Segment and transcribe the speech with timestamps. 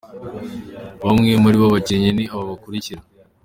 [1.05, 3.01] Bamwe muri abo bakinnyi ni aba bakurikira:.